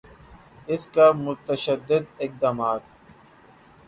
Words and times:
اس 0.67 0.87
کا 0.87 1.11
متشدد 1.15 2.03
اقدامات 2.19 2.81